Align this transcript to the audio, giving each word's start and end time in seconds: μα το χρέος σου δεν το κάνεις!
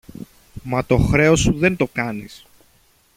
μα 0.63 0.85
το 0.85 0.97
χρέος 0.97 1.39
σου 1.39 1.53
δεν 1.57 1.75
το 1.75 1.87
κάνεις! 1.87 2.45